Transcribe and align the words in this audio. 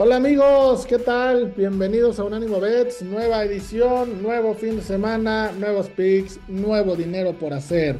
Hola 0.00 0.14
amigos, 0.14 0.86
¿qué 0.86 1.00
tal? 1.00 1.46
Bienvenidos 1.56 2.20
a 2.20 2.24
Unánimo 2.24 2.60
Bets, 2.60 3.02
nueva 3.02 3.42
edición, 3.42 4.22
nuevo 4.22 4.54
fin 4.54 4.76
de 4.76 4.82
semana, 4.82 5.50
nuevos 5.50 5.88
picks, 5.88 6.38
nuevo 6.46 6.94
dinero 6.94 7.32
por 7.32 7.52
hacer. 7.52 7.98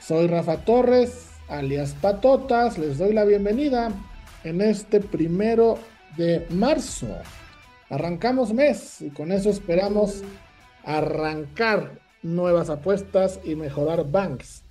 Soy 0.00 0.28
Rafa 0.28 0.58
Torres, 0.58 1.30
alias 1.48 1.96
Patotas, 2.00 2.78
les 2.78 2.98
doy 2.98 3.12
la 3.12 3.24
bienvenida 3.24 3.90
en 4.44 4.60
este 4.60 5.00
primero 5.00 5.76
de 6.16 6.46
marzo. 6.50 7.08
Arrancamos 7.90 8.52
mes 8.52 9.02
y 9.02 9.10
con 9.10 9.32
eso 9.32 9.50
esperamos 9.50 10.22
arrancar 10.84 12.00
nuevas 12.22 12.70
apuestas 12.70 13.40
y 13.42 13.56
mejorar 13.56 14.08
banks. 14.08 14.62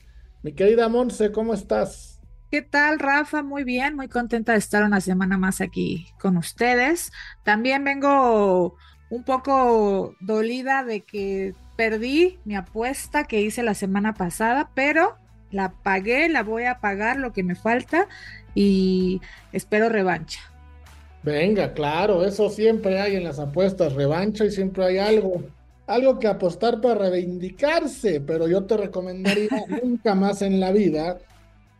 Mi 0.43 0.53
querida 0.53 0.87
Monse, 0.87 1.33
¿cómo 1.33 1.53
estás? 1.53 2.12
¿Qué 2.53 2.61
tal, 2.61 2.99
Rafa? 2.99 3.41
Muy 3.41 3.63
bien, 3.63 3.95
muy 3.95 4.07
contenta 4.07 4.51
de 4.51 4.59
estar 4.59 4.83
una 4.83 5.01
semana 5.01 5.39
más 5.39 5.59
aquí 5.59 6.05
con 6.19 6.37
ustedes. 6.37 7.11
También 7.41 7.83
vengo 7.83 8.75
un 9.09 9.23
poco 9.23 10.13
dolida 10.19 10.83
de 10.83 11.01
que 11.01 11.55
perdí 11.75 12.37
mi 12.45 12.55
apuesta 12.55 13.23
que 13.23 13.41
hice 13.41 13.63
la 13.63 13.73
semana 13.73 14.13
pasada, 14.13 14.69
pero 14.75 15.15
la 15.49 15.71
pagué, 15.81 16.29
la 16.29 16.43
voy 16.43 16.65
a 16.65 16.79
pagar 16.79 17.17
lo 17.17 17.33
que 17.33 17.41
me 17.41 17.55
falta 17.55 18.07
y 18.53 19.19
espero 19.51 19.89
revancha. 19.89 20.39
Venga, 21.23 21.73
claro, 21.73 22.23
eso 22.23 22.51
siempre 22.51 23.01
hay 23.01 23.15
en 23.15 23.23
las 23.23 23.39
apuestas, 23.39 23.93
revancha 23.93 24.45
y 24.45 24.51
siempre 24.51 24.85
hay 24.85 24.99
algo, 24.99 25.41
algo 25.87 26.19
que 26.19 26.27
apostar 26.27 26.81
para 26.81 27.09
reivindicarse, 27.09 28.21
pero 28.21 28.47
yo 28.47 28.65
te 28.65 28.77
recomendaría 28.77 29.49
nunca 29.83 30.13
más 30.13 30.43
en 30.43 30.59
la 30.59 30.71
vida 30.71 31.17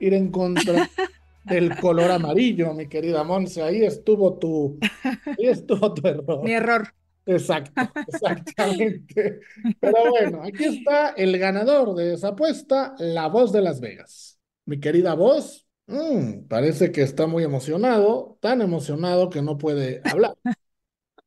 ir 0.03 0.13
en 0.13 0.31
contra 0.31 0.89
del 1.45 1.77
color 1.77 2.11
amarillo, 2.11 2.73
mi 2.73 2.87
querida 2.87 3.23
Monse. 3.23 3.61
Ahí 3.61 3.83
estuvo 3.83 4.37
tu, 4.37 4.79
ahí 5.25 5.47
estuvo 5.47 5.93
tu 5.93 6.07
error. 6.07 6.43
Mi 6.43 6.53
error. 6.53 6.87
Exacto, 7.25 7.71
exactamente. 8.07 9.39
Pero 9.79 10.09
bueno, 10.09 10.41
aquí 10.43 10.65
está 10.65 11.11
el 11.11 11.37
ganador 11.37 11.95
de 11.95 12.13
esa 12.13 12.29
apuesta, 12.29 12.95
la 12.99 13.27
voz 13.27 13.51
de 13.51 13.61
Las 13.61 13.79
Vegas. 13.79 14.39
Mi 14.65 14.79
querida 14.79 15.13
voz, 15.13 15.65
mmm, 15.87 16.47
parece 16.49 16.91
que 16.91 17.01
está 17.01 17.27
muy 17.27 17.43
emocionado, 17.43 18.37
tan 18.41 18.61
emocionado 18.61 19.29
que 19.29 19.41
no 19.41 19.57
puede 19.57 20.01
hablar. 20.03 20.33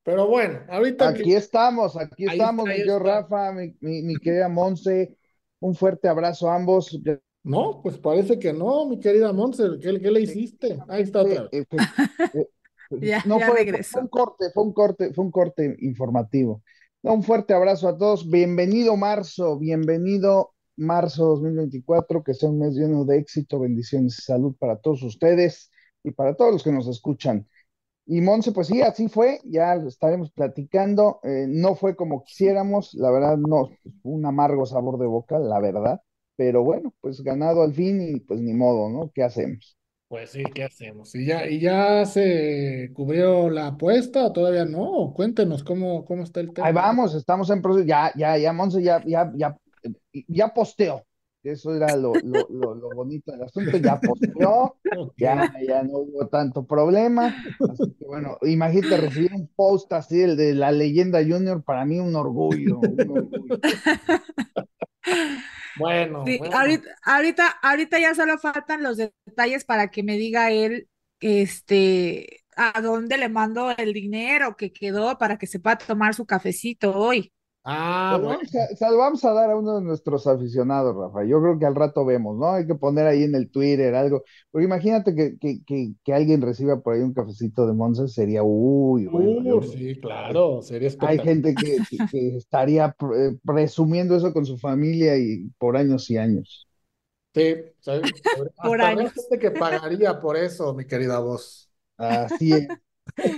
Pero 0.03 0.29
bueno, 0.29 0.61
ahorita. 0.69 1.09
Aquí 1.09 1.35
estamos, 1.35 1.97
aquí 1.97 2.27
estamos, 2.27 2.69
yo, 2.87 2.99
Rafa, 2.99 3.53
mi, 3.53 3.75
mi, 3.81 4.03
mi, 4.03 4.17
querida 4.17 4.49
Monse. 4.49 5.17
Un 5.59 5.75
fuerte 5.75 6.09
abrazo 6.09 6.51
a 6.51 6.57
ambos. 6.57 6.97
No, 7.47 7.81
pues 7.81 7.97
parece 7.97 8.41
que 8.41 8.53
no, 8.53 8.87
mi 8.87 8.99
querida 8.99 9.33
Monse, 9.33 9.63
¿qué, 9.81 9.93
le 9.93 10.21
hiciste? 10.21 10.81
Ahí 10.89 11.03
está 11.03 11.21
otra 11.23 11.49
vez. 11.53 11.65
ya, 13.01 13.23
no 13.25 13.39
ya 13.39 13.47
fue, 13.47 13.83
fue 13.85 14.03
un 14.03 14.09
corte, 14.09 14.51
fue 14.53 14.65
un 14.65 14.73
corte, 14.73 15.15
fue 15.15 15.25
un 15.25 15.31
corte 15.31 15.77
informativo. 15.79 16.65
Un 17.03 17.23
fuerte 17.23 17.55
abrazo 17.55 17.87
a 17.87 17.97
todos. 17.97 18.29
Bienvenido 18.29 18.97
marzo, 18.97 19.61
bienvenido 19.61 20.55
marzo 20.75 21.25
2024, 21.27 22.25
que 22.25 22.35
sea 22.35 22.49
un 22.49 22.59
mes 22.59 22.75
lleno 22.75 23.05
de 23.05 23.19
éxito, 23.19 23.61
bendiciones 23.61 24.19
y 24.19 24.23
salud 24.23 24.57
para 24.59 24.79
todos 24.79 25.05
ustedes 25.05 25.71
y 26.03 26.11
para 26.11 26.35
todos 26.35 26.51
los 26.51 26.65
que 26.65 26.73
nos 26.73 26.89
escuchan. 26.89 27.47
Y 28.07 28.23
Monse, 28.23 28.51
pues 28.51 28.67
sí, 28.67 28.83
así 28.83 29.09
fue, 29.09 29.41
ya 29.45 29.75
estaremos 29.75 30.33
platicando. 30.33 31.21
Eh, 31.23 31.47
no 31.49 31.77
fue 31.77 31.95
como 31.95 32.25
quisiéramos, 32.25 32.93
la 32.95 33.13
verdad, 33.13 33.37
no, 33.37 33.71
un 34.03 34.27
amargo 34.27 34.67
sabor 34.67 34.99
de 34.99 35.07
boca, 35.07 35.39
la 35.39 35.61
verdad 35.61 36.01
pero 36.37 36.63
bueno, 36.63 36.95
pues 37.01 37.23
ganado 37.23 37.63
al 37.63 37.75
fin 37.75 38.01
y 38.01 38.21
pues 38.21 38.41
ni 38.41 38.53
modo, 38.53 38.91
¿no? 38.91 39.11
¿Qué 39.15 39.23
hacemos? 39.23 39.77
Pues 40.09 40.31
sí, 40.31 40.45
¿qué 40.55 40.65
hacemos? 40.65 41.13
¿Y 41.17 41.27
ya, 41.27 41.49
y 41.49 41.59
ya 41.59 42.05
se 42.05 42.91
cubrió 42.95 43.51
la 43.51 43.69
apuesta 43.69 44.27
o 44.27 44.33
todavía 44.33 44.65
no? 44.65 45.13
Cuéntenos 45.15 45.65
cómo, 45.65 46.05
cómo 46.05 46.23
está 46.23 46.41
el 46.41 46.53
tema. 46.53 46.69
Ahí 46.69 46.73
vamos, 46.73 47.15
estamos 47.15 47.51
en 47.51 47.61
proceso, 47.61 47.85
ya, 47.85 48.13
ya, 48.15 48.39
ya, 48.39 48.53
Monse, 48.53 48.83
ya, 48.83 49.03
ya, 49.05 49.33
ya, 49.35 49.57
ya 50.29 50.55
posteó. 50.55 51.05
Eso 51.43 51.75
era 51.75 51.95
lo, 51.97 52.13
lo, 52.25 52.47
lo, 52.51 52.75
lo 52.75 52.91
bonito 52.91 53.31
del 53.31 53.43
asunto, 53.45 53.77
ya 53.79 54.01
posteó, 54.01 54.77
ya, 55.17 55.53
ya 55.67 55.83
no 55.85 55.99
hubo 55.99 56.27
tanto 56.29 56.65
problema. 56.67 57.37
Así 57.69 57.93
que 57.99 58.05
bueno, 58.05 58.39
imagínate 58.43 58.97
recibir 58.97 59.33
un 59.33 59.49
post 59.55 59.93
así, 59.93 60.23
el 60.23 60.37
de 60.37 60.55
la 60.55 60.73
leyenda 60.73 61.21
junior, 61.23 61.63
para 61.65 61.85
mí 61.85 61.99
un 62.01 62.15
orgullo, 62.17 62.79
un 62.81 63.11
orgullo. 63.11 63.61
Bueno, 65.77 66.25
Sí, 66.25 66.39
bueno. 66.39 66.53
ahorita, 66.53 66.91
ahorita, 67.05 67.49
ahorita 67.63 67.99
ya 68.01 68.15
solo 68.15 68.37
faltan 68.39 68.83
los 68.83 68.97
detalles 68.97 69.65
para 69.65 69.91
que 69.91 70.03
me 70.03 70.17
diga 70.17 70.51
él, 70.51 70.89
este, 71.21 72.45
a 72.57 72.81
dónde 72.81 73.17
le 73.17 73.29
mando 73.29 73.71
el 73.77 73.93
dinero 73.93 74.57
que 74.57 74.73
quedó 74.73 75.19
para 75.19 75.39
que 75.39 75.47
se 75.47 75.61
pueda 75.61 75.79
tomar 75.79 76.15
su 76.15 76.27
cafecito 76.27 76.97
hoy. 76.99 77.33
Ah, 77.69 78.19
bueno. 78.23 78.41
vamos, 78.41 78.55
a, 78.55 78.77
se 78.77 78.87
lo 78.91 78.99
vamos 78.99 79.25
a 79.25 79.33
dar 79.33 79.51
a 79.51 79.57
uno 79.57 79.77
de 79.77 79.83
nuestros 79.85 80.27
aficionados, 80.27 80.95
Rafa. 80.97 81.25
Yo 81.25 81.41
creo 81.43 81.59
que 81.59 81.67
al 81.67 81.75
rato 81.75 82.05
vemos, 82.05 82.37
¿no? 82.39 82.53
Hay 82.53 82.67
que 82.67 82.75
poner 82.77 83.07
ahí 83.07 83.25
en 83.25 83.35
el 83.35 83.51
Twitter 83.51 83.95
algo. 83.95 84.23
Porque 84.51 84.65
imagínate 84.67 85.15
que, 85.15 85.37
que, 85.39 85.65
que, 85.67 85.95
que 86.05 86.15
alguien 86.15 86.43
reciba 86.43 86.81
por 86.81 86.95
ahí 86.95 87.01
un 87.03 87.15
cafecito 87.15 87.67
de 87.67 87.73
Monza, 87.75 88.07
sería, 88.09 88.43
uy, 88.45 89.07
bueno, 89.07 89.43
yo 89.45 89.61
Uh, 89.61 89.63
sí, 89.63 89.99
claro, 90.01 90.63
sería 90.63 90.89
Hay 90.99 91.19
espectacular. 91.19 91.21
gente 91.21 91.57
que, 91.57 91.87
que- 91.89 92.05
que 92.07 92.37
estaría 92.37 92.93
pre- 92.93 93.39
presumiendo 93.45 94.17
eso 94.17 94.33
con 94.33 94.47
su 94.47 94.59
familia 94.59 95.17
y 95.19 95.49
por 95.59 95.77
años 95.77 96.11
y 96.11 96.17
años. 96.19 96.69
Sí, 97.35 97.55
¿sabes? 97.81 98.11
Por 98.61 98.81
Hasta 98.81 98.83
años. 98.83 99.13
gente 99.15 99.39
que 99.39 99.51
pagaría 99.51 100.21
por 100.21 100.37
eso, 100.37 100.73
mi 100.75 100.87
querida 100.87 101.19
voz. 101.21 101.71
Así 101.99 102.55
es, 102.55 102.69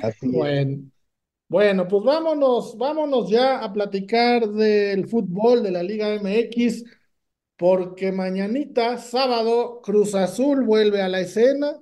así 0.00 0.40
es. 0.40 0.58
Bueno, 1.48 1.88
pues 1.88 2.04
vámonos, 2.04 2.76
vámonos 2.76 3.30
ya 3.30 3.60
a 3.64 3.72
platicar 3.72 4.46
del 4.50 5.08
fútbol 5.08 5.62
de 5.62 5.70
la 5.70 5.82
Liga 5.82 6.14
MX, 6.14 6.84
porque 7.56 8.12
mañanita, 8.12 8.98
sábado, 8.98 9.80
Cruz 9.82 10.14
Azul 10.14 10.64
vuelve 10.64 11.00
a 11.02 11.08
la 11.08 11.20
escena, 11.20 11.72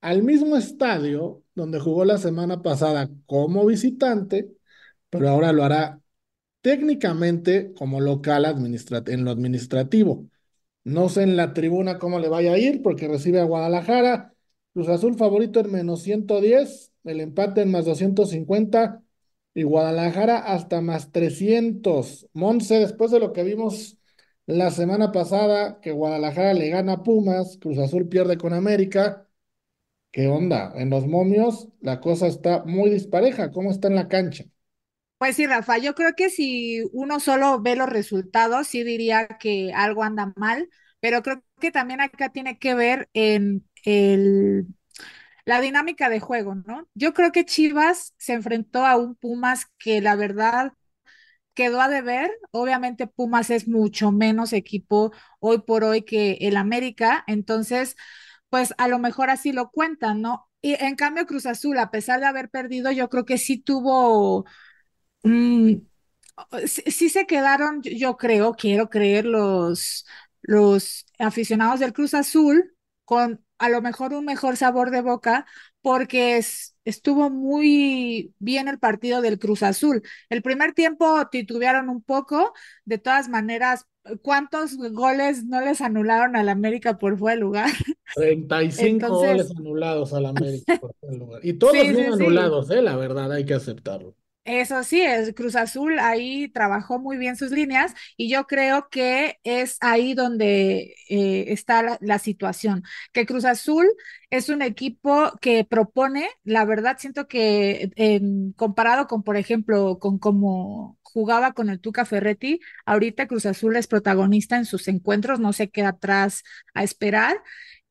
al 0.00 0.22
mismo 0.22 0.56
estadio 0.56 1.42
donde 1.54 1.78
jugó 1.80 2.04
la 2.06 2.16
semana 2.18 2.62
pasada 2.62 3.10
como 3.26 3.66
visitante, 3.66 4.50
pero 5.10 5.28
ahora 5.28 5.52
lo 5.52 5.64
hará 5.64 6.00
técnicamente 6.62 7.72
como 7.74 8.00
local 8.00 8.44
en 8.46 9.24
lo 9.24 9.30
administrativo. 9.30 10.26
No 10.84 11.08
sé 11.08 11.22
en 11.22 11.36
la 11.36 11.54
tribuna 11.54 11.98
cómo 11.98 12.18
le 12.20 12.28
vaya 12.28 12.52
a 12.54 12.58
ir 12.58 12.82
porque 12.82 13.08
recibe 13.08 13.40
a 13.40 13.44
Guadalajara. 13.44 14.34
Cruz 14.72 14.88
Azul 14.88 15.16
favorito 15.16 15.60
en 15.60 15.70
menos 15.72 16.02
110, 16.02 16.92
el 17.04 17.20
empate 17.20 17.62
en 17.62 17.70
más 17.70 17.84
250 17.84 19.01
y 19.54 19.62
Guadalajara 19.64 20.38
hasta 20.38 20.80
más 20.80 21.12
300. 21.12 22.28
Monse, 22.32 22.78
después 22.80 23.10
de 23.10 23.20
lo 23.20 23.32
que 23.32 23.44
vimos 23.44 23.98
la 24.46 24.70
semana 24.70 25.12
pasada, 25.12 25.80
que 25.80 25.92
Guadalajara 25.92 26.54
le 26.54 26.68
gana 26.70 26.94
a 26.94 27.02
Pumas, 27.02 27.58
Cruz 27.60 27.78
Azul 27.78 28.08
pierde 28.08 28.38
con 28.38 28.52
América. 28.52 29.28
¿Qué 30.10 30.28
onda? 30.28 30.72
En 30.76 30.90
los 30.90 31.06
momios 31.06 31.68
la 31.80 32.00
cosa 32.00 32.26
está 32.26 32.64
muy 32.64 32.90
dispareja. 32.90 33.50
¿Cómo 33.50 33.70
está 33.70 33.88
en 33.88 33.94
la 33.96 34.08
cancha? 34.08 34.44
Pues 35.18 35.36
sí, 35.36 35.46
Rafa, 35.46 35.78
yo 35.78 35.94
creo 35.94 36.14
que 36.16 36.30
si 36.30 36.82
uno 36.92 37.20
solo 37.20 37.60
ve 37.60 37.76
los 37.76 37.88
resultados, 37.88 38.66
sí 38.66 38.82
diría 38.82 39.28
que 39.38 39.72
algo 39.72 40.02
anda 40.02 40.32
mal, 40.36 40.68
pero 40.98 41.22
creo 41.22 41.44
que 41.60 41.70
también 41.70 42.00
acá 42.00 42.30
tiene 42.30 42.58
que 42.58 42.74
ver 42.74 43.08
en 43.14 43.64
el, 43.84 44.66
la 45.44 45.60
dinámica 45.60 46.08
de 46.08 46.20
juego, 46.20 46.54
¿no? 46.56 46.88
Yo 46.94 47.14
creo 47.14 47.32
que 47.32 47.44
Chivas 47.44 48.14
se 48.18 48.34
enfrentó 48.34 48.86
a 48.86 48.96
un 48.96 49.14
Pumas 49.16 49.66
que 49.78 50.00
la 50.00 50.16
verdad 50.16 50.72
quedó 51.54 51.80
a 51.80 51.88
deber. 51.88 52.30
Obviamente 52.52 53.06
Pumas 53.06 53.50
es 53.50 53.68
mucho 53.68 54.12
menos 54.12 54.52
equipo 54.52 55.12
hoy 55.40 55.58
por 55.62 55.84
hoy 55.84 56.02
que 56.02 56.34
el 56.42 56.56
América, 56.56 57.24
entonces, 57.26 57.96
pues 58.50 58.74
a 58.78 58.88
lo 58.88 58.98
mejor 58.98 59.30
así 59.30 59.52
lo 59.52 59.70
cuentan, 59.70 60.22
¿no? 60.22 60.48
Y 60.62 60.74
en 60.84 60.96
cambio 60.96 61.26
Cruz 61.26 61.46
Azul, 61.46 61.78
a 61.78 61.90
pesar 61.90 62.20
de 62.20 62.26
haber 62.26 62.50
perdido, 62.50 62.92
yo 62.92 63.08
creo 63.10 63.24
que 63.26 63.38
sí 63.38 63.58
tuvo 63.58 64.46
Mm, 65.24 65.74
sí, 66.66 66.82
sí 66.90 67.08
se 67.08 67.26
quedaron, 67.26 67.82
yo- 67.82 68.16
creo, 68.16 68.54
quiero 68.54 68.88
creer, 68.90 69.24
los, 69.26 70.06
los 70.42 71.06
aficionados 71.18 71.80
del 71.80 71.92
Cruz 71.92 72.14
Azul 72.14 72.74
con 73.04 73.44
a 73.62 73.68
lo 73.68 73.80
mejor 73.80 74.12
un 74.12 74.24
mejor 74.24 74.56
sabor 74.56 74.90
de 74.90 75.02
boca, 75.02 75.46
porque 75.82 76.36
es, 76.36 76.76
estuvo 76.84 77.30
muy 77.30 78.34
bien 78.40 78.66
el 78.66 78.80
partido 78.80 79.22
del 79.22 79.38
Cruz 79.38 79.62
Azul. 79.62 80.02
El 80.28 80.42
primer 80.42 80.72
tiempo 80.72 81.28
titubearon 81.30 81.88
un 81.88 82.02
poco, 82.02 82.52
de 82.84 82.98
todas 82.98 83.28
maneras, 83.28 83.86
¿cuántos 84.22 84.76
goles 84.76 85.44
no 85.44 85.60
les 85.60 85.80
anularon 85.80 86.34
al 86.34 86.48
América 86.48 86.98
por 86.98 87.16
fuera 87.16 87.36
de 87.36 87.40
lugar? 87.40 87.70
35 88.16 89.06
Entonces, 89.06 89.28
goles 89.30 89.50
anulados 89.56 90.12
al 90.12 90.26
América 90.26 90.76
por 90.80 90.94
el 91.02 91.18
lugar. 91.18 91.40
Y 91.46 91.52
todos 91.54 91.74
sí, 91.74 91.82
bien 91.82 91.96
sí, 91.96 92.02
sí. 92.04 92.12
anulados, 92.24 92.70
eh, 92.70 92.82
la 92.82 92.96
verdad, 92.96 93.30
hay 93.32 93.44
que 93.44 93.54
aceptarlo. 93.54 94.16
Eso 94.44 94.82
sí, 94.82 95.00
el 95.00 95.34
Cruz 95.36 95.54
Azul 95.54 96.00
ahí 96.00 96.48
trabajó 96.48 96.98
muy 96.98 97.16
bien 97.16 97.36
sus 97.36 97.52
líneas 97.52 97.94
y 98.16 98.28
yo 98.28 98.48
creo 98.48 98.88
que 98.90 99.38
es 99.44 99.76
ahí 99.80 100.14
donde 100.14 100.96
eh, 101.08 101.44
está 101.52 101.96
la, 102.00 102.18
situación, 102.18 102.82
que 103.12 103.24
Cruz 103.24 103.44
Azul 103.44 103.86
es 104.30 104.48
un 104.48 104.60
equipo 104.62 105.30
que 105.40 105.64
propone, 105.64 106.28
la 106.42 106.64
verdad 106.64 106.96
siento 106.98 107.28
que 107.28 107.90
en- 107.94 108.52
comparado 108.54 109.06
con, 109.06 109.22
por 109.22 109.36
ejemplo, 109.36 110.00
con 110.00 110.18
cómo 110.18 110.98
jugaba 111.02 111.52
con 111.52 111.68
el 111.70 111.78
Tuca 111.80 112.04
Ferretti, 112.04 112.58
ahorita 112.84 113.28
Cruz 113.28 113.46
Azul 113.46 113.76
es 113.76 113.86
protagonista 113.86 114.56
en 114.56 114.64
sus 114.64 114.88
encuentros, 114.88 115.38
no 115.38 115.52
se 115.52 115.70
queda 115.70 115.90
atrás 115.90 116.42
a 116.74 116.82
esperar. 116.82 117.40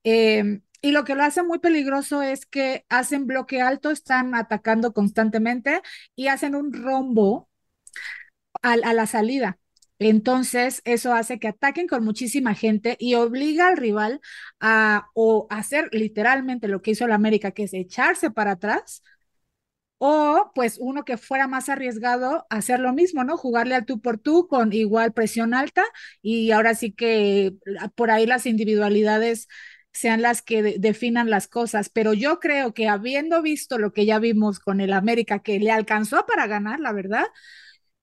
Em, 0.04 0.62
y 0.82 0.92
lo 0.92 1.04
que 1.06 1.16
lo 1.16 1.24
hace 1.24 1.44
muy 1.44 1.60
peligroso 1.60 2.22
es 2.24 2.46
que 2.46 2.86
hacen 2.90 3.28
bloque 3.28 3.62
alto, 3.62 3.92
están 3.92 4.36
atacando 4.36 4.94
constantemente 4.94 5.82
y 6.16 6.28
hacen 6.28 6.56
un 6.56 6.74
rombo 6.74 7.50
a, 8.62 8.74
a 8.74 8.94
la 8.94 9.08
salida. 9.08 9.58
Entonces, 10.00 10.82
eso 10.86 11.14
hace 11.14 11.38
que 11.40 11.48
ataquen 11.50 11.88
con 11.88 12.04
muchísima 12.04 12.56
gente 12.56 12.98
y 13.00 13.14
obliga 13.16 13.68
al 13.68 13.78
rival 13.78 14.20
a 14.60 15.08
o 15.14 15.46
hacer 15.52 15.90
literalmente 15.92 16.68
lo 16.68 16.82
que 16.82 16.92
hizo 16.92 17.06
el 17.06 17.12
América, 17.12 17.52
que 17.52 17.64
es 17.64 17.74
echarse 17.74 18.32
para 18.32 18.52
atrás, 18.54 19.04
o 20.00 20.52
pues 20.56 20.78
uno 20.80 21.06
que 21.06 21.18
fuera 21.18 21.48
más 21.48 21.70
arriesgado 21.70 22.46
hacer 22.50 22.80
lo 22.80 22.94
mismo, 22.94 23.24
¿no? 23.24 23.38
Jugarle 23.38 23.76
al 23.76 23.86
tú 23.86 24.02
por 24.02 24.18
tú 24.18 24.48
con 24.48 24.74
igual 24.74 25.14
presión 25.14 25.54
alta 25.54 25.84
y 26.24 26.52
ahora 26.52 26.74
sí 26.76 26.92
que 26.94 27.54
por 27.96 28.10
ahí 28.12 28.26
las 28.26 28.46
individualidades 28.48 29.48
sean 29.94 30.22
las 30.22 30.42
que 30.42 30.64
de- 30.64 30.76
definan 30.80 31.30
las 31.30 31.48
cosas, 31.48 31.90
pero 31.90 32.14
yo 32.14 32.40
creo 32.40 32.74
que 32.74 32.88
habiendo 32.90 33.42
visto 33.42 33.78
lo 33.78 33.94
que 33.94 34.06
ya 34.06 34.20
vimos 34.20 34.60
con 34.60 34.82
el 34.82 34.94
América, 34.94 35.40
que 35.40 35.60
le 35.60 35.72
alcanzó 35.72 36.26
para 36.26 36.48
ganar, 36.48 36.80
la 36.80 36.94
verdad, 36.94 37.26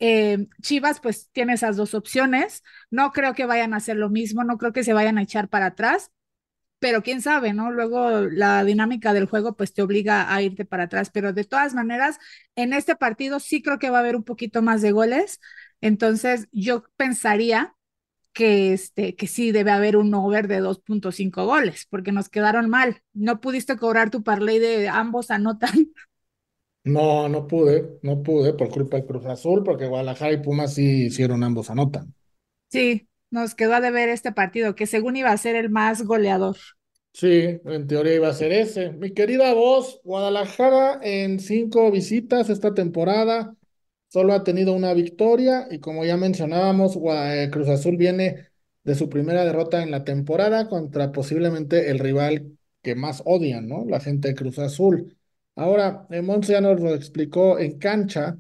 eh, 0.01 0.47
Chivas 0.63 1.01
pues 1.01 1.29
tiene 1.33 1.55
esas 1.55 1.77
dos 1.77 1.95
opciones, 1.95 2.63
no 2.91 3.13
creo 3.13 3.35
que 3.35 3.47
vayan 3.47 3.75
a 3.75 3.79
hacer 3.79 3.97
lo 3.97 4.11
mismo, 4.11 4.45
no 4.45 4.59
creo 4.59 4.73
que 4.73 4.85
se 4.85 4.93
vayan 4.93 5.19
a 5.19 5.23
echar 5.23 5.49
para 5.49 5.67
atrás 5.67 6.11
pero 6.81 7.03
quién 7.03 7.23
sabe, 7.23 7.53
¿no? 7.55 7.73
Luego 7.73 8.21
la 8.31 8.63
dinámica 8.65 9.13
del 9.13 9.27
juego 9.27 9.57
pues 9.57 9.75
te 9.75 9.83
obliga 9.83 10.33
a 10.33 10.43
irte 10.43 10.65
para 10.65 10.85
atrás, 10.85 11.11
pero 11.11 11.33
de 11.33 11.45
todas 11.45 11.75
maneras, 11.75 12.19
en 12.57 12.73
este 12.73 12.95
partido 12.97 13.41
sí 13.41 13.63
creo 13.63 13.79
que 13.81 13.91
va 13.91 13.99
a 13.99 14.01
haber 14.01 14.15
un 14.17 14.23
poquito 14.25 14.63
más 14.63 14.81
de 14.83 14.93
goles, 14.93 15.41
entonces 15.81 16.49
yo 16.53 16.85
pensaría 16.97 17.75
que, 18.33 18.73
este, 18.73 19.17
que 19.17 19.27
sí 19.27 19.53
debe 19.53 19.71
haber 19.73 19.97
un 19.97 20.15
over 20.15 20.49
de 20.49 20.61
dos 20.61 20.81
punto 20.81 21.13
cinco 21.13 21.47
goles, 21.47 21.87
porque 21.91 22.13
nos 22.13 22.29
quedaron 22.29 22.71
mal, 22.71 23.03
no 23.15 23.41
pudiste 23.41 23.77
cobrar 23.77 24.11
tu 24.11 24.23
parlay 24.23 24.59
de 24.59 24.89
ambos 24.89 25.31
anotan, 25.31 25.71
No, 26.85 27.29
no 27.29 27.47
pude, 27.47 27.99
no 28.03 28.21
pude 28.23 28.53
por 28.55 28.69
culpa 28.71 28.97
del 28.97 29.07
Cruz 29.07 29.27
Azul, 29.27 29.63
porque 29.63 29.87
Guadalajara 29.87 30.33
y 30.33 30.39
Pumas 30.43 30.75
sí 30.75 31.05
hicieron 31.07 31.45
ambos 31.45 31.71
anotan. 31.71 32.13
sí, 32.69 33.09
nos 33.31 33.55
quedó 33.55 33.75
a 33.75 33.81
deber 33.81 34.09
este 34.09 34.33
partido, 34.33 34.75
que 34.75 34.87
según 34.87 35.17
iba 35.17 35.31
a 35.31 35.37
ser 35.39 35.57
el 35.57 35.71
más 35.71 36.03
goleador. 36.05 36.57
Sí, 37.13 37.61
en 37.65 37.87
teoría 37.89 38.15
iba 38.15 38.29
a 38.29 38.33
ser 38.35 38.53
ese. 38.53 38.93
Mi 38.93 39.13
querida 39.13 39.53
voz, 39.55 40.01
Guadalajara 40.05 41.01
en 41.03 41.41
cinco 41.41 41.91
visitas 41.91 42.49
esta 42.49 42.75
temporada 42.75 43.57
solo 44.09 44.33
ha 44.35 44.45
tenido 44.45 44.73
una 44.75 44.95
victoria 44.95 45.69
y 45.71 45.81
como 45.81 46.05
ya 46.05 46.17
mencionábamos, 46.17 46.97
eh, 46.97 47.49
Cruz 47.53 47.69
Azul 47.69 47.97
viene 47.97 48.49
de 48.85 48.95
su 48.95 49.09
primera 49.09 49.45
derrota 49.45 49.83
en 49.83 49.91
la 49.91 50.05
temporada 50.05 50.69
contra 50.69 51.13
posiblemente 51.13 51.91
el 51.91 51.99
rival 51.99 52.59
que 52.83 52.95
más 52.95 53.23
odian, 53.27 53.69
¿no? 53.69 53.85
La 53.87 54.01
gente 54.01 54.29
de 54.29 54.35
Cruz 54.35 54.59
Azul. 54.59 55.17
Ahora, 55.57 56.07
eh, 56.11 56.23
Monse 56.23 56.53
ya 56.53 56.61
nos 56.61 56.81
lo 56.81 56.95
explicó 56.95 57.59
en 57.59 57.79
cancha, 57.79 58.39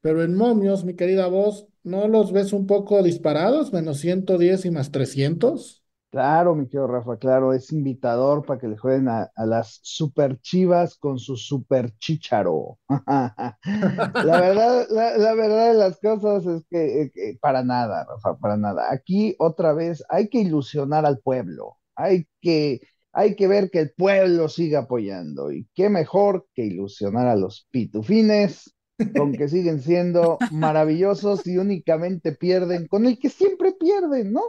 pero 0.00 0.22
en 0.24 0.34
momios, 0.36 0.84
mi 0.84 0.94
querida 0.96 1.26
voz, 1.28 1.66
¿no 1.84 2.08
los 2.08 2.32
ves 2.32 2.52
un 2.52 2.66
poco 2.66 3.02
disparados? 3.02 3.72
Menos 3.72 4.00
110 4.00 4.64
y 4.64 4.70
más 4.72 4.90
300. 4.92 5.83
Claro, 6.14 6.54
mi 6.54 6.66
querido 6.68 6.86
Rafa, 6.86 7.16
claro, 7.18 7.52
es 7.52 7.72
invitador 7.72 8.46
para 8.46 8.60
que 8.60 8.68
le 8.68 8.76
jueguen 8.76 9.08
a, 9.08 9.32
a 9.34 9.46
las 9.46 9.80
super 9.82 10.40
chivas 10.40 10.96
con 10.96 11.18
su 11.18 11.36
super 11.36 11.90
chícharo. 11.98 12.78
La 12.88 14.40
verdad, 14.40 14.86
la, 14.90 15.18
la 15.18 15.34
verdad 15.34 15.72
de 15.72 15.74
las 15.74 15.98
cosas 15.98 16.46
es 16.46 16.64
que, 16.70 17.02
eh, 17.02 17.10
que 17.12 17.36
para 17.40 17.64
nada, 17.64 18.04
Rafa, 18.08 18.38
para 18.38 18.56
nada. 18.56 18.92
Aquí 18.92 19.34
otra 19.40 19.72
vez 19.72 20.04
hay 20.08 20.28
que 20.28 20.38
ilusionar 20.38 21.04
al 21.04 21.18
pueblo, 21.18 21.78
hay 21.96 22.28
que, 22.40 22.80
hay 23.12 23.34
que 23.34 23.48
ver 23.48 23.68
que 23.72 23.80
el 23.80 23.92
pueblo 23.92 24.48
siga 24.48 24.80
apoyando. 24.80 25.50
Y 25.50 25.68
qué 25.74 25.88
mejor 25.88 26.46
que 26.54 26.64
ilusionar 26.64 27.26
a 27.26 27.34
los 27.34 27.66
pitufines 27.72 28.72
con 29.16 29.32
que 29.32 29.48
siguen 29.48 29.80
siendo 29.82 30.38
maravillosos 30.52 31.44
y 31.48 31.58
únicamente 31.58 32.30
pierden 32.30 32.86
con 32.86 33.04
el 33.06 33.18
que 33.18 33.30
siempre 33.30 33.72
pierden, 33.72 34.32
¿no? 34.32 34.42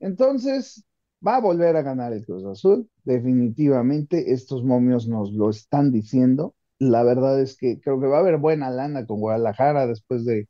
Entonces, 0.00 0.84
va 1.26 1.36
a 1.36 1.40
volver 1.40 1.76
a 1.76 1.82
ganar 1.82 2.12
el 2.12 2.24
Cruz 2.24 2.44
Azul. 2.44 2.88
Definitivamente, 3.04 4.32
estos 4.32 4.64
momios 4.64 5.08
nos 5.08 5.32
lo 5.32 5.50
están 5.50 5.92
diciendo. 5.92 6.54
La 6.78 7.02
verdad 7.02 7.40
es 7.40 7.56
que 7.56 7.80
creo 7.80 8.00
que 8.00 8.06
va 8.06 8.18
a 8.18 8.20
haber 8.20 8.38
buena 8.38 8.70
lana 8.70 9.06
con 9.06 9.20
Guadalajara 9.20 9.86
después 9.86 10.24
de, 10.24 10.48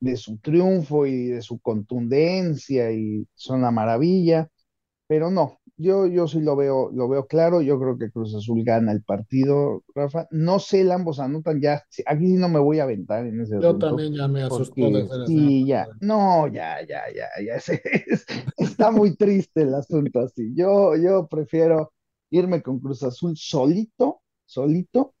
de 0.00 0.16
su 0.16 0.38
triunfo 0.38 1.06
y 1.06 1.28
de 1.28 1.42
su 1.42 1.60
contundencia 1.60 2.92
y 2.92 3.26
son 3.34 3.60
una 3.60 3.72
maravilla. 3.72 4.48
Pero 5.08 5.30
no, 5.32 5.60
yo, 5.82 6.06
yo 6.06 6.28
sí 6.28 6.40
lo 6.40 6.56
veo, 6.56 6.90
lo 6.92 7.08
veo 7.08 7.26
claro. 7.26 7.62
Yo 7.62 7.78
creo 7.80 7.98
que 7.98 8.10
Cruz 8.10 8.34
Azul 8.34 8.64
gana 8.64 8.92
el 8.92 9.02
partido, 9.04 9.84
Rafa. 9.94 10.26
No 10.30 10.58
sé, 10.60 10.90
ambos 10.92 11.20
anotan 11.20 11.60
ya. 11.60 11.84
Aquí 12.06 12.26
sí 12.26 12.34
no 12.34 12.48
me 12.48 12.58
voy 12.60 12.80
a 12.80 12.84
aventar 12.84 13.26
en 13.26 13.40
ese 13.40 13.56
Yo 13.56 13.58
asunto 13.58 13.78
también 13.78 14.12
ya 14.14 14.28
me 14.28 14.42
asustó 14.42 14.90
de 14.90 15.08
sí, 15.24 15.66
ya, 15.66 15.90
no, 16.00 16.48
ya, 16.48 16.80
ya, 16.86 17.02
ya, 17.14 17.28
ya, 17.44 17.54
es- 17.56 17.68
es- 18.06 18.26
está 18.56 18.90
muy 18.90 19.16
triste 19.16 19.62
el 19.62 19.74
asunto 19.74 20.20
así. 20.20 20.52
Yo, 20.54 20.96
yo 20.96 21.26
prefiero 21.28 21.92
irme 22.30 22.62
con 22.62 22.80
Cruz 22.80 23.02
Azul 23.02 23.36
solito, 23.36 24.22
solito, 24.46 25.14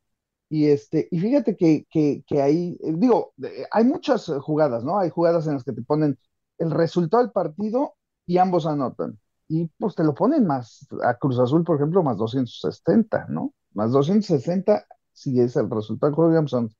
y 0.48 0.66
este, 0.68 1.08
y 1.10 1.18
fíjate 1.20 1.56
que, 1.56 1.86
que, 1.90 2.22
que 2.26 2.42
ahí, 2.42 2.76
eh, 2.82 2.92
digo, 2.96 3.34
hay 3.70 3.84
muchas 3.84 4.26
jugadas, 4.42 4.84
¿no? 4.84 4.98
Hay 4.98 5.10
jugadas 5.10 5.46
en 5.46 5.54
las 5.54 5.64
que 5.64 5.72
te 5.72 5.82
ponen 5.82 6.18
el 6.58 6.70
resultado 6.70 7.22
del 7.22 7.32
partido 7.32 7.94
y 8.26 8.38
ambos 8.38 8.66
anotan. 8.66 9.18
Y 9.54 9.66
pues 9.78 9.94
te 9.94 10.02
lo 10.02 10.14
ponen 10.14 10.46
más, 10.46 10.88
a 11.04 11.12
Cruz 11.18 11.38
Azul, 11.38 11.62
por 11.62 11.76
ejemplo, 11.76 12.02
más 12.02 12.16
260, 12.16 13.26
¿no? 13.28 13.52
Más 13.74 13.92
260 13.92 14.86
si 15.12 15.38
es 15.40 15.56
el 15.56 15.68
resultado 15.68 16.22
anotan. 16.24 16.70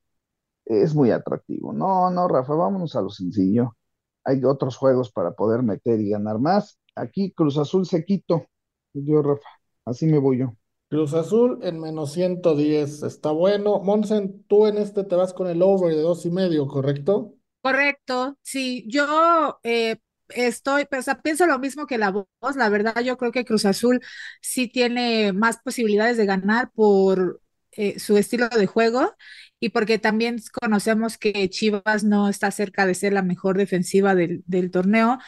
Es 0.65 0.95
muy 0.95 1.11
atractivo. 1.11 1.71
No, 1.71 2.09
no, 2.09 2.27
Rafa, 2.27 2.55
vámonos 2.55 2.95
a 2.95 3.01
lo 3.03 3.11
sencillo. 3.11 3.77
Hay 4.23 4.43
otros 4.43 4.75
juegos 4.75 5.11
para 5.11 5.33
poder 5.33 5.61
meter 5.61 5.99
y 5.99 6.09
ganar 6.09 6.39
más. 6.39 6.79
Aquí 6.95 7.31
Cruz 7.33 7.59
Azul 7.59 7.85
se 7.85 8.05
quito. 8.05 8.47
Yo, 8.93 9.21
Rafa, 9.21 9.49
así 9.85 10.07
me 10.07 10.17
voy 10.17 10.39
yo. 10.39 10.55
Cruz 10.89 11.13
Azul 11.13 11.59
en 11.61 11.79
menos 11.79 12.13
110, 12.13 13.03
está 13.03 13.29
bueno. 13.29 13.81
Monsen, 13.81 14.45
tú 14.47 14.65
en 14.65 14.79
este 14.79 15.03
te 15.03 15.15
vas 15.15 15.33
con 15.33 15.45
el 15.45 15.61
over 15.61 15.93
de 15.93 16.01
dos 16.01 16.25
y 16.25 16.31
medio, 16.31 16.65
¿correcto? 16.65 17.35
Correcto, 17.61 18.35
sí, 18.41 18.83
yo 18.89 19.59
eh, 19.61 19.97
estoy, 20.29 20.87
o 20.97 21.01
sea, 21.01 21.21
pienso 21.21 21.45
lo 21.45 21.59
mismo 21.59 21.87
que 21.87 21.97
la 21.97 22.11
voz, 22.11 22.55
la 22.55 22.69
verdad, 22.69 23.01
yo 23.01 23.17
creo 23.17 23.31
que 23.31 23.45
Cruz 23.45 23.65
Azul 23.65 24.01
sí 24.41 24.67
tiene 24.67 25.33
más 25.33 25.57
posibilidades 25.57 26.17
de 26.17 26.25
ganar 26.25 26.71
por 26.71 27.41
eh, 27.71 27.99
su 27.99 28.17
estilo 28.17 28.49
de 28.49 28.67
juego 28.67 29.15
y 29.59 29.69
porque 29.69 29.99
también 29.99 30.37
conocemos 30.61 31.17
que 31.17 31.49
Chivas 31.49 32.03
no 32.03 32.29
está 32.29 32.51
cerca 32.51 32.85
de 32.85 32.95
ser 32.95 33.13
la 33.13 33.23
mejor 33.23 33.57
defensiva 33.57 34.15
del, 34.15 34.43
del 34.45 34.71
torneo. 34.71 35.19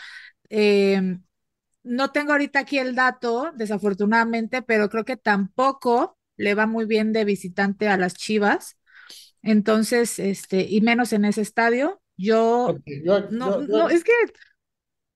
Eh, 0.50 1.18
no 1.84 2.12
tengo 2.12 2.32
ahorita 2.32 2.60
aquí 2.60 2.80
el 2.80 2.96
dato, 2.96 3.52
desafortunadamente, 3.56 4.62
pero 4.64 4.90
creo 4.90 5.06
que 5.06 5.18
tampoco 5.18 6.18
le 6.36 6.56
va 6.56 6.66
muy 6.66 6.86
bien 6.86 7.14
de 7.14 7.26
visitante 7.26 7.88
a 7.88 7.98
las 7.98 8.16
Chivas. 8.16 8.78
Entonces, 9.42 10.18
este, 10.18 10.66
y 10.68 10.82
menos 10.82 11.14
en 11.14 11.26
ese 11.26 11.42
estadio. 11.42 12.02
Yo 12.18 12.78
no, 13.04 13.62
yo, 13.62 13.68
no, 13.68 13.90
es 13.90 14.04
que, 14.04 14.14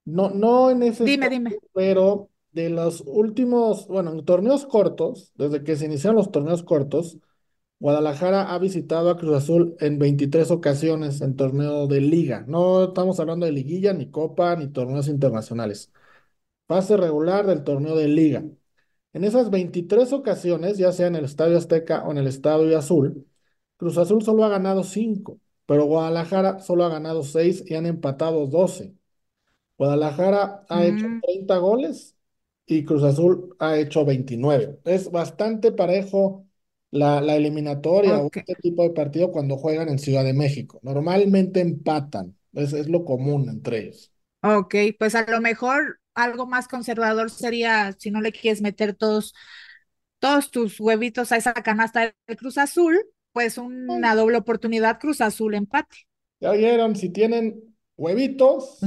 no, 0.06 0.30
no 0.30 0.72
en 0.72 0.84
ese 0.84 1.06
dime, 1.06 1.58
pero 1.74 2.30
de 2.52 2.70
los 2.70 3.04
últimos, 3.06 3.88
bueno, 3.88 4.12
en 4.12 4.26
torneos 4.26 4.66
cortos, 4.66 5.32
desde 5.36 5.64
que 5.64 5.76
se 5.76 5.86
iniciaron 5.86 6.16
los 6.16 6.32
torneos 6.32 6.64
cortos, 6.64 7.18
Guadalajara 7.80 8.54
ha 8.54 8.60
visitado 8.60 9.10
a 9.10 9.18
Cruz 9.18 9.38
Azul 9.38 9.76
en 9.80 10.00
23 10.00 10.52
ocasiones 10.52 11.22
en 11.22 11.36
torneo 11.38 11.88
de 11.88 12.02
liga. 12.02 12.44
No 12.48 12.84
estamos 12.86 13.20
hablando 13.20 13.46
de 13.46 13.54
liguilla, 13.54 13.94
ni 13.94 14.12
copa, 14.12 14.56
ni 14.58 14.68
torneos 14.68 15.08
internacionales. 15.08 15.92
Fase 16.68 16.98
regular 16.98 17.48
del 17.48 17.64
torneo 17.64 17.96
de 17.96 18.08
liga. 18.08 18.44
En 19.14 19.24
esas 19.24 19.50
23 19.50 20.14
ocasiones, 20.14 20.78
ya 20.78 20.92
sea 20.92 21.08
en 21.08 21.16
el 21.16 21.26
Estadio 21.26 21.58
Azteca 21.58 22.04
o 22.06 22.12
en 22.12 22.20
el 22.20 22.28
Estadio 22.28 22.78
Azul, 22.78 23.26
Cruz 23.78 23.98
Azul 23.98 24.22
solo 24.24 24.44
ha 24.44 24.50
ganado 24.50 24.84
5, 24.84 25.40
pero 25.66 25.86
Guadalajara 25.86 26.60
solo 26.60 26.84
ha 26.86 26.90
ganado 26.90 27.24
6 27.24 27.64
y 27.66 27.76
han 27.76 27.86
empatado 27.86 28.46
12. 28.48 28.94
Guadalajara 29.80 30.66
ha 30.70 30.86
hecho 30.86 31.08
Mm, 31.08 31.22
30 31.22 31.58
goles 31.60 32.18
y 32.68 32.86
Cruz 32.86 33.04
Azul 33.04 33.56
ha 33.60 33.78
hecho 33.80 34.06
29. 34.06 34.80
Es 34.86 35.12
bastante 35.12 35.74
parejo 35.74 36.48
la, 36.92 37.22
la 37.22 37.38
eliminatoria 37.38 38.20
o 38.22 38.32
este 38.36 38.62
tipo 38.62 38.84
de 38.84 38.92
partido 38.92 39.32
cuando 39.32 39.58
juegan 39.58 39.90
en 39.90 40.00
Ciudad 40.00 40.26
de 40.26 40.34
México. 40.36 40.80
Normalmente 40.84 41.62
empatan, 41.62 42.38
es, 42.54 42.74
es 42.74 42.90
lo 42.90 43.06
común 43.06 43.50
entre 43.50 43.80
ellos. 43.88 44.14
ok, 44.42 44.76
pues 44.98 45.16
a 45.16 45.26
lo 45.30 45.42
mejor 45.42 46.00
algo 46.14 46.46
más 46.48 46.68
conservador 46.68 47.30
sería 47.30 47.94
si 47.98 48.12
no 48.12 48.22
le 48.22 48.32
quieres 48.32 48.62
meter 48.62 48.96
todos, 48.96 49.34
todos 50.20 50.52
tus 50.52 50.80
huevitos 50.80 51.32
a 51.32 51.38
esa 51.38 51.54
canasta 51.56 52.14
del 52.28 52.38
Cruz 52.38 52.58
Azul, 52.58 53.00
pues 53.34 53.58
una 53.58 54.16
doble 54.16 54.38
oportunidad 54.38 55.00
Cruz 55.00 55.22
Azul 55.22 55.56
empate. 55.56 55.98
Ya 56.40 56.52
vieron, 56.54 56.96
si 56.96 57.10
tienen 57.10 57.69
huevitos, 58.00 58.80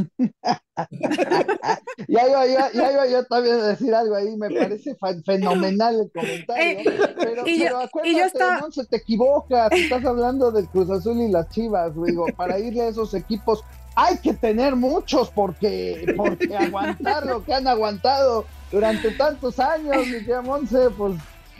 Ya 2.08 2.28
iba, 2.28 2.46
ya, 2.46 2.72
ya 2.72 2.92
iba 2.92 3.06
yo 3.06 3.24
también 3.26 3.56
a 3.56 3.66
decir 3.68 3.94
algo 3.94 4.14
ahí, 4.14 4.36
me 4.36 4.50
parece 4.50 4.96
fenomenal 5.24 6.00
el 6.00 6.10
comentario, 6.10 6.80
Eh, 6.80 6.84
pero, 7.18 7.46
y 7.46 7.58
yo, 7.58 7.66
pero 7.92 8.06
y 8.06 8.16
yo 8.16 8.18
acuérdate, 8.18 8.26
estaba, 8.26 8.60
no 8.60 8.72
se 8.72 8.84
te 8.86 8.96
equivocas, 8.96 9.70
estás 9.72 10.04
hablando 10.04 10.50
del 10.50 10.66
Cruz 10.68 10.90
Azul 10.90 11.20
y 11.20 11.30
las 11.30 11.48
Chivas, 11.50 11.92
digo, 11.94 12.26
para 12.36 12.58
irle 12.58 12.82
a 12.82 12.88
esos 12.88 13.12
equipos 13.14 13.62
hay 13.94 14.16
que 14.18 14.32
tener 14.32 14.74
muchos 14.74 15.30
porque, 15.30 16.14
porque 16.16 16.56
aguantar 16.56 17.26
lo 17.26 17.44
que 17.44 17.52
han 17.52 17.68
aguantado 17.68 18.46
durante 18.70 19.10
tantos 19.12 19.58
años, 19.60 20.06
mi 20.06 20.24
tía 20.24 20.40
Monse, 20.40 20.88
pues 20.96 21.12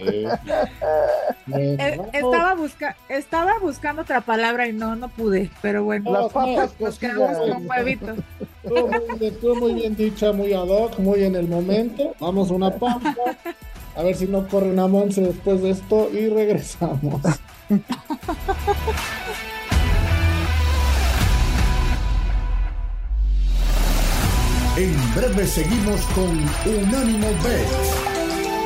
eh, 0.07 0.29
eh, 1.55 2.01
estaba, 2.13 2.55
busca, 2.55 2.97
estaba 3.09 3.59
buscando 3.61 4.03
otra 4.03 4.21
palabra 4.21 4.69
y 4.69 4.73
no, 4.73 4.97
no 4.97 5.09
pude, 5.09 5.51
pero 5.61 5.85
bueno, 5.85 6.13
las 6.13 6.33
papas 6.33 6.75
nos 6.79 6.99
quedamos 6.99 7.39
con 7.39 7.67
huevitos. 7.67 8.19
Estuvo 8.63 8.87
muy, 8.89 9.19
bien, 9.19 9.33
estuvo 9.33 9.55
muy 9.57 9.75
bien 9.75 9.97
dicha, 9.97 10.33
muy 10.33 10.53
ad 10.53 10.69
hoc, 10.69 10.99
muy 10.99 11.25
en 11.25 11.37
el 11.37 11.49
momento. 11.49 12.15
Vamos 12.21 12.51
a 12.51 12.55
una 12.55 12.71
pausa. 12.71 13.15
A 13.95 14.03
ver 14.03 14.15
si 14.17 14.27
no 14.27 14.47
corre 14.49 14.71
una 14.71 14.87
Monse 14.87 15.21
después 15.21 15.61
de 15.63 15.71
esto 15.71 16.09
y 16.13 16.29
regresamos. 16.29 17.21
En 24.75 25.15
breve 25.15 25.47
seguimos 25.47 26.01
con 26.15 26.31
Unánimo 26.65 27.29
Bet 27.45 28.12